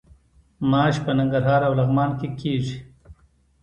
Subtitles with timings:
[0.69, 2.77] ماش په ننګرهار او لغمان کې کیږي.